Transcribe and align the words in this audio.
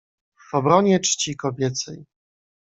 "W 0.49 0.53
obronie 0.53 0.99
czci 0.99 1.35
kobiecej." 1.35 2.05